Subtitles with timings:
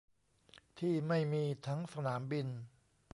[0.77, 2.47] ที่ไม่มีทั้งสนามบิน